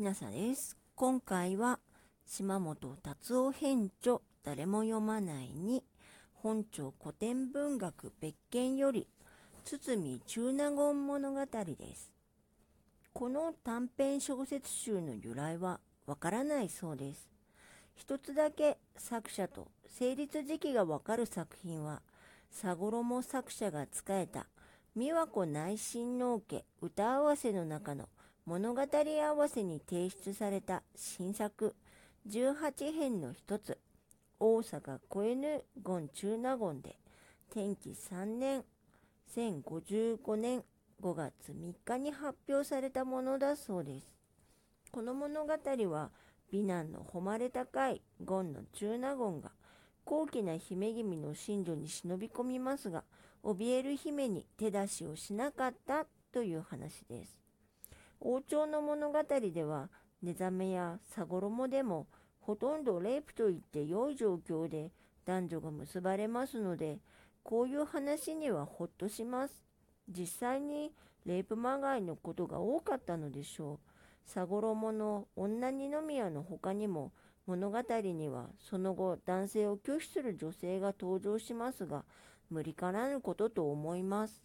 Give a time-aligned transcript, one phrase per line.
[0.00, 0.78] ひなさです。
[0.94, 1.78] 今回は
[2.24, 5.84] 島本達夫編著誰も読まないに
[6.32, 9.06] 本庁古典文学別件より
[9.62, 12.10] 堤中納言物語です。
[13.12, 17.28] この短編小説集の由来はわからないそうです。
[17.94, 22.00] 一つだけ作者と成立時期がわかる作品は
[22.58, 24.46] 佐衣作者が仕えた
[24.96, 28.08] 美和子内親王家歌合わせの中の
[28.50, 31.76] 物語合わせに提出された新作
[32.28, 33.78] 18編の一つ
[34.40, 36.96] 大阪小犬権中納言で
[37.54, 38.64] 天気3年
[39.36, 40.64] 1055年
[41.00, 44.12] 5月3日に発表されたものだそうです。
[44.90, 46.10] この物語は
[46.50, 49.52] 美男の誉れ高い権の中納言が
[50.04, 53.04] 高貴な姫君の寝女に忍び込みますが
[53.44, 57.39] 怯える姫に手出しをしなかったという話です。
[58.20, 59.88] 王朝の物語では、
[60.22, 62.06] 寝覚めや羽衣でも、
[62.40, 64.90] ほとんどレイプと言って良い状況で
[65.24, 66.98] 男女が結ばれますので、
[67.42, 69.64] こういう話にはほっとします。
[70.08, 70.92] 実際に
[71.24, 73.78] レイプまがいのことが多かったのでしょう。
[74.34, 77.12] 羽衣の女二宮の他にも
[77.46, 82.04] 物語にはその後男性を拒否する女性が登場しますが
[82.48, 84.42] 無理からぬことと思います。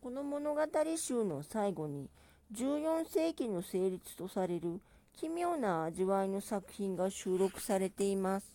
[0.00, 0.62] この物語
[0.96, 2.08] 集の最後に
[2.52, 4.80] 14世紀の成立とされる
[5.16, 8.46] 奇妙な味わいの作品が収録されています。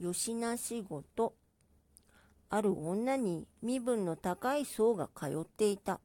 [0.00, 1.34] 吉な仕事。
[2.50, 5.98] ある女に身分の高い僧が通っていた。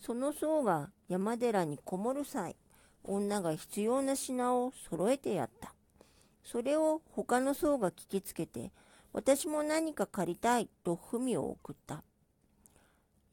[0.00, 2.56] その僧が山寺にこもる際、
[3.04, 5.74] 女が必要な品を揃えてやった。
[6.42, 8.72] それを他の僧が聞きつけて、
[9.12, 12.02] 私も何か借りたいと文を送った。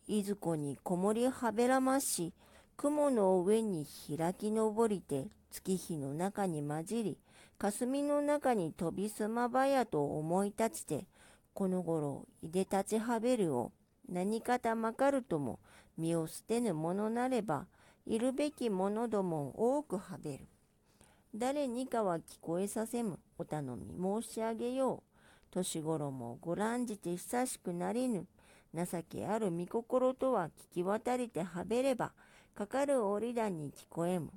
[0.07, 2.31] いずこにこもりはべらまし、
[2.77, 7.17] 雲の上に開き登りて、月日の中に混じり、
[7.57, 11.05] 霞の中に飛びすまばやと思い立ちて、
[11.53, 13.71] この頃いで立ちはべるを、
[14.07, 15.59] 何かたまかるとも
[15.97, 17.65] 身を捨てぬものなれば、
[18.05, 20.45] いるべきものども多くはべる。
[21.33, 25.15] 誰にかは聞こえさせむお頼み申し上げよう。
[25.49, 28.27] 年頃もご覧じて久しくなりぬ。
[28.75, 32.11] 情けある御心とは聞き渡りてはべれば、
[32.53, 34.31] かかる折段に聞こえむ。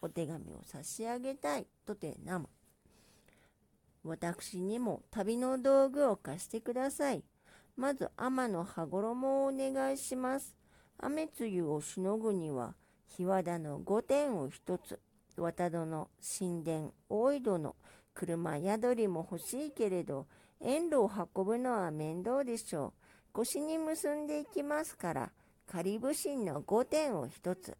[0.00, 2.48] お手紙を差し上げたいとてなむ。
[4.02, 7.24] 私にも旅の道具を貸してください。
[7.76, 10.54] まず天の羽衣をお願いします。
[10.98, 12.74] 雨露をしのぐには、
[13.06, 15.00] 日和田の御殿を一つ、
[15.36, 16.08] 渡戸の
[16.38, 17.76] 神殿、大井戸の
[18.12, 20.26] 車宿りも欲しいけれど、
[20.60, 23.03] 遠路を運ぶのは面倒でしょう。
[23.34, 25.32] 腰に結んでいきますから、
[25.66, 27.76] 仮武神の5点を一つ。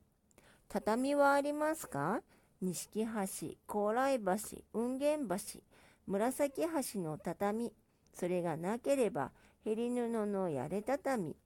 [0.69, 2.23] 畳はありますか？
[2.61, 5.61] 錦橋、高麗橋、雲源橋、
[6.09, 6.63] 紫
[6.95, 7.73] 橋の畳。
[8.13, 9.31] それがなければ、
[9.65, 11.37] ヘリ布のやれ畳。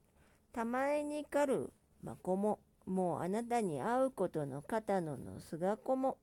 [0.54, 1.70] たまえにかる
[2.02, 6.16] まこも、もうあなたに会うことの肩ののすがこも。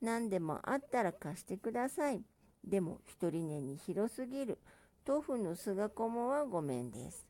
[0.00, 2.22] 何でもあったら貸してください。
[2.64, 4.58] でも、一人寝に広すぎる。
[5.06, 7.26] 豆腐のすがこもはごめんです。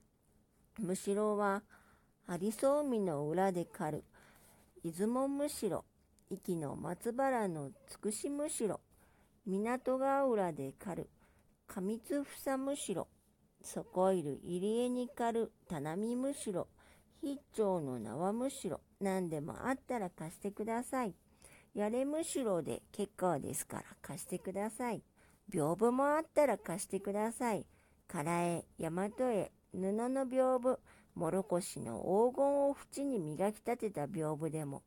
[0.78, 1.64] むしろは、
[2.28, 4.04] 有栖海の裏で狩る。
[4.84, 5.84] 出雲むしろ。
[6.30, 8.80] 壱の松原のつくしむしろ。
[9.44, 11.10] 港が浦で狩る。
[11.66, 13.08] 上津房むしろ。
[13.60, 15.52] そこいる入江に狩る。
[15.68, 16.68] 田波むしろ。
[17.20, 18.80] 必長の縄むしろ。
[19.00, 21.14] 何でもあったら貸してください。
[21.74, 25.02] やれむしろで結構ですから貸してください。
[25.52, 27.66] 屏風もあったら貸してください。
[28.08, 30.78] 唐絵、大和絵、布の屏風、
[31.14, 32.00] もろこしの
[32.32, 34.82] 黄金を縁に磨き立てた屏風でも、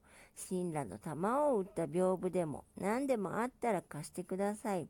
[0.49, 4.89] 神羅の玉を打った屏風でも、何でもあったら貸してください。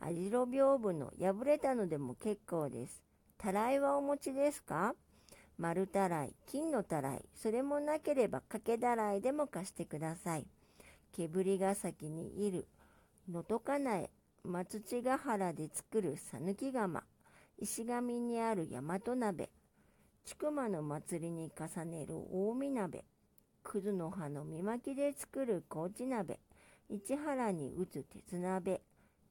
[0.00, 3.02] 網代屏風の破れたのでも結構です。
[3.38, 4.94] たらいはお持ちですか？
[5.56, 10.46] 丸たらい、金のたらい、それもなければ掛けたらいでも貸してください。
[11.12, 12.66] 煙ヶ崎にいる、
[13.28, 14.10] 能登かなえ、
[14.46, 17.02] 松地ヶ原で作るさぬき窯、
[17.56, 19.48] 石神にある大和鍋、
[20.22, 23.06] 千曲の祭りに重ねる大見鍋、
[23.62, 26.40] 葛の葉の見巻きで作る高知鍋、
[26.90, 28.82] 市原に打つ鉄鍋、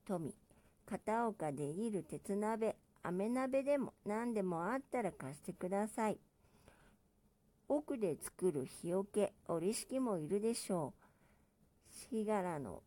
[0.08, 0.36] 富、
[0.88, 6.18] 片岡でいる鉄鍋、飴鍋でも何でもあったら貸してください。
[7.70, 12.10] 奥で作る日よけ、折敷もいるでしょう。
[12.10, 12.82] 日柄の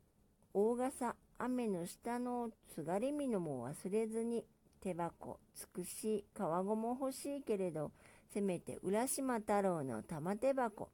[0.52, 4.44] 大傘、雨の下の津軽みのも忘れずに、
[4.80, 7.92] 手箱、つくし、川ごも欲しいけれど、
[8.32, 10.90] せめて浦島太郎の玉手箱、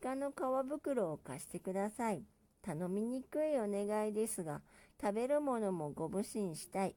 [0.00, 0.34] 鹿の皮
[0.68, 2.22] 袋を貸してください。
[2.62, 4.62] 頼みにくいお願いですが、
[5.00, 6.96] 食べるものもご無心したい。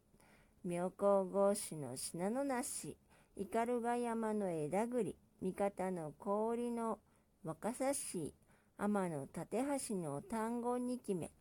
[0.63, 2.97] 妙高合子の品のなし、
[3.35, 6.99] 斑鳩山の枝栗、三方の氷の
[7.43, 8.33] 若狭市、
[8.77, 9.47] 天の立
[9.89, 11.31] 橋の単語に決め、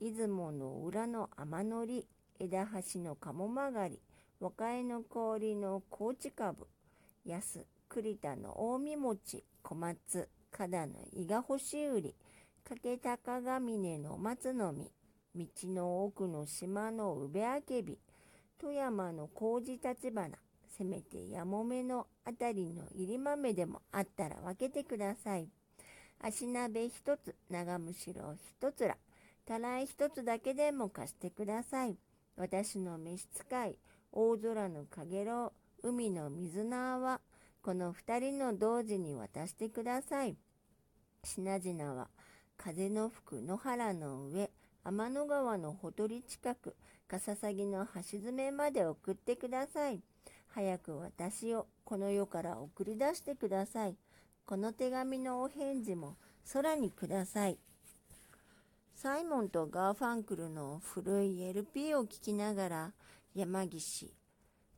[0.00, 2.06] 出雲の裏の天のり、
[2.38, 4.00] 枝橋の鴨曲がり、
[4.40, 6.66] 和歌江の氷の高知株、
[7.26, 12.14] 安、栗田の近江餅、小松、加田の伊賀星売り、
[12.64, 14.90] 掛高ヶ峰の松の実、
[15.34, 17.98] 道の奥の島の宇部あけび、
[18.58, 20.30] 富山の麹立花、
[20.66, 25.46] せめてやもめのあたりの入り豆でもあったら分けてください。
[26.22, 28.96] 足鍋一つ、長むしろ一つら、
[29.50, 31.96] たらい一つだけでも貸してください。
[32.36, 33.76] 私の召使い、
[34.12, 35.52] 大空のかげろ
[35.82, 37.20] う、海の水の泡、
[37.60, 40.36] この二人の同時に渡してください。
[41.24, 42.10] 品々は、
[42.56, 44.52] 風の吹く野原の上、
[44.84, 46.76] 天の川のほとり近く、
[47.08, 50.00] かささぎの橋詰めまで送ってください。
[50.46, 53.96] 早く私をこの世から送り出してください。
[54.46, 56.18] この手紙のお返事も
[56.52, 57.58] 空にください。
[59.02, 62.92] サイモンとガーファンクルの古い LP を聞きながら
[63.34, 64.12] 山岸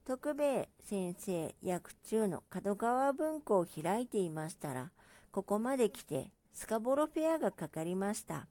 [0.07, 4.93] 徳平先生訳注の角川文庫を開いていましたら
[5.33, 8.47] ここまで来てスカボロフェアがかかりました。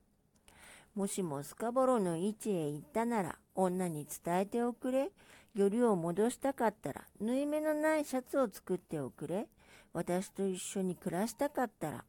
[0.93, 5.09] もしもスカボロの市へ行ったなら女に伝えておくれ。
[5.55, 9.47] よりを戻したかったら縫い目のないシャツを作っておくれ。
[9.93, 12.03] 私と一緒に暮らしたかったら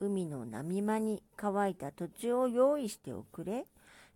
[0.00, 3.66] 海の波間に乾いた土地を用意しておくれ。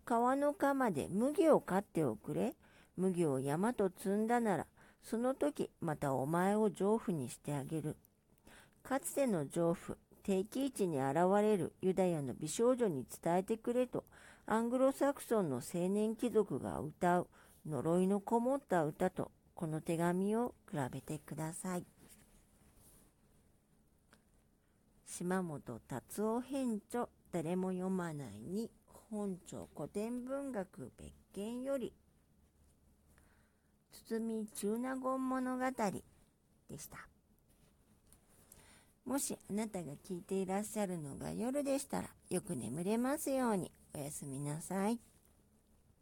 [0.05, 2.55] 川の釜で麦を飼っておくれ。
[2.95, 4.67] 麦を山と積んだなら、
[5.01, 7.97] その時またお前を丈夫にしてあげる。
[8.81, 14.05] かつての丈夫、定期位に現れるユダヤの美少女に伝えてくれと、
[14.45, 17.27] アングロサクソンの青年貴族が歌う
[17.67, 21.85] 呪いのこもった歌と、この手紙を比べてください。
[25.15, 28.71] 島本達夫編著誰も読まないに
[29.11, 31.93] 本庁古典文学別件より
[34.07, 36.97] 堤中納言物語でした
[39.05, 45.12] もしあなたが聞いていらっしゃるのが夜でしたらよく眠れますようにおやすみなさい。